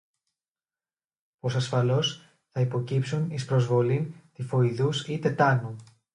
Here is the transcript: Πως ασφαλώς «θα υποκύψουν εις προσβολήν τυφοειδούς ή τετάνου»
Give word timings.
Πως 1.39 1.55
ασφαλώς 1.55 2.21
«θα 2.51 2.61
υποκύψουν 2.61 3.29
εις 3.31 3.45
προσβολήν 3.45 4.13
τυφοειδούς 4.33 5.07
ή 5.07 5.19
τετάνου» 5.19 5.75